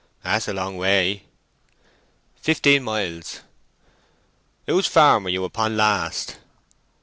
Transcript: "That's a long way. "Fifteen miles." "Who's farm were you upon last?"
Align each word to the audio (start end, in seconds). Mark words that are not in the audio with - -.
"That's 0.23 0.47
a 0.47 0.53
long 0.53 0.77
way. 0.77 1.25
"Fifteen 2.37 2.83
miles." 2.83 3.41
"Who's 4.65 4.87
farm 4.87 5.25
were 5.25 5.29
you 5.29 5.43
upon 5.43 5.77
last?" 5.77 6.37